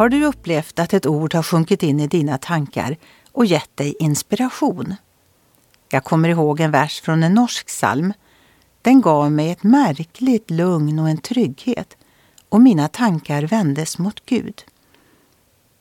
Har 0.00 0.08
du 0.08 0.24
upplevt 0.24 0.78
att 0.78 0.92
ett 0.92 1.06
ord 1.06 1.34
har 1.34 1.42
sjunkit 1.42 1.82
in 1.82 2.00
i 2.00 2.06
dina 2.06 2.38
tankar 2.38 2.96
och 3.32 3.46
gett 3.46 3.76
dig 3.76 3.94
inspiration? 4.00 4.94
Jag 5.90 6.04
kommer 6.04 6.28
ihåg 6.28 6.60
en 6.60 6.70
vers 6.70 7.00
från 7.00 7.22
en 7.22 7.34
norsk 7.34 7.66
psalm. 7.66 8.12
Den 8.82 9.00
gav 9.00 9.32
mig 9.32 9.50
ett 9.50 9.62
märkligt 9.62 10.50
lugn 10.50 10.98
och 10.98 11.08
en 11.08 11.18
trygghet 11.18 11.96
och 12.48 12.60
mina 12.60 12.88
tankar 12.88 13.42
vändes 13.42 13.98
mot 13.98 14.26
Gud. 14.26 14.64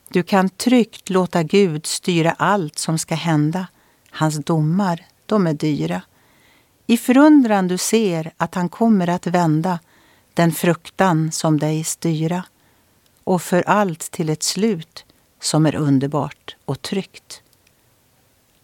Du 0.10 0.24
kan 0.24 0.50
tryggt 0.50 1.10
låta 1.10 1.44
Gud 1.44 1.86
styra 1.86 2.32
allt 2.32 2.78
som 2.78 2.98
ska 2.98 3.16
hända. 3.16 3.68
Hans 4.12 4.38
domar, 4.46 5.06
de 5.26 5.48
är 5.48 5.54
dyra. 5.54 6.02
I 6.88 6.98
förundran 6.98 7.68
du 7.68 7.78
ser 7.78 8.32
att 8.38 8.56
han 8.56 8.70
kommer 8.70 9.10
att 9.10 9.28
vända 9.28 9.80
den 10.34 10.52
fruktan 10.52 11.32
som 11.32 11.60
dig 11.60 11.84
styra 11.84 12.44
och 13.30 13.42
för 13.42 13.64
allt 13.70 14.12
till 14.12 14.30
ett 14.30 14.44
slut 14.44 15.06
som 15.42 15.66
är 15.66 15.76
underbart 15.76 16.56
och 16.66 16.82
tryggt. 16.82 17.42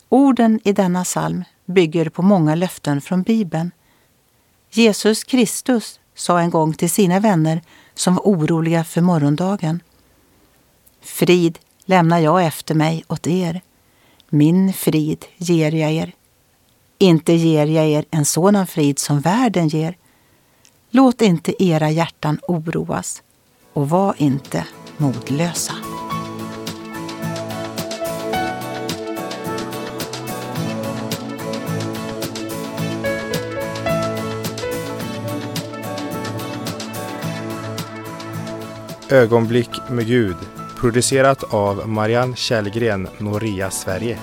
Orden 0.09 0.59
i 0.63 0.73
denna 0.73 1.03
psalm 1.03 1.43
bygger 1.65 2.09
på 2.09 2.21
många 2.21 2.55
löften 2.55 3.01
från 3.01 3.23
Bibeln. 3.23 3.71
Jesus 4.71 5.23
Kristus 5.23 5.99
sa 6.15 6.39
en 6.39 6.49
gång 6.49 6.73
till 6.73 6.89
sina 6.89 7.19
vänner 7.19 7.61
som 7.93 8.15
var 8.15 8.23
oroliga 8.23 8.83
för 8.83 9.01
morgondagen. 9.01 9.83
Frid 11.01 11.59
lämnar 11.85 12.19
jag 12.19 12.45
efter 12.45 12.75
mig 12.75 13.03
åt 13.07 13.27
er. 13.27 13.61
Min 14.29 14.73
frid 14.73 15.25
ger 15.37 15.71
jag 15.71 15.91
er. 15.91 16.11
Inte 16.97 17.33
ger 17.33 17.65
jag 17.65 17.87
er 17.87 18.05
en 18.11 18.25
sådan 18.25 18.67
frid 18.67 18.99
som 18.99 19.19
världen 19.19 19.67
ger. 19.67 19.97
Låt 20.89 21.21
inte 21.21 21.63
era 21.63 21.89
hjärtan 21.89 22.39
oroas 22.47 23.21
och 23.75 23.89
var 23.89 24.15
inte 24.17 24.67
modlösa. 24.97 25.73
Ögonblick 39.09 39.69
med 39.89 40.07
Gud 40.07 40.35
producerat 40.75 41.53
av 41.53 41.89
Marianne 41.89 42.35
Källgren, 42.35 43.07
Noria 43.17 43.71
Sverige. 43.71 44.17